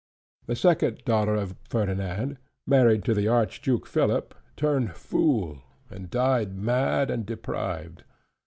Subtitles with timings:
[0.47, 6.55] The second daughter of Ferdinand, married to the Arch Duke Philip, turned fool, and died
[6.57, 8.03] mad and deprived.